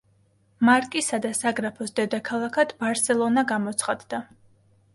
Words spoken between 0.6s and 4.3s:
მარკისა და საგრაფოს დედაქალაქად ბარსელონა გამოცხადდა.